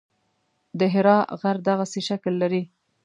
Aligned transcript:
د 0.79 0.81
حرا 0.93 1.17
غر 1.41 1.57
دغسې 1.69 2.01
شکل 2.09 2.33
لري. 2.41 2.63